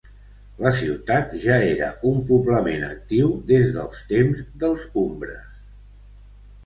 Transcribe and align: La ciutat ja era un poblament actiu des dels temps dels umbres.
La 0.67 0.69
ciutat 0.77 1.35
ja 1.43 1.57
era 1.65 1.89
un 2.11 2.17
poblament 2.31 2.87
actiu 2.89 3.29
des 3.55 3.69
dels 3.79 4.03
temps 4.15 4.43
dels 4.65 4.89
umbres. 5.07 5.49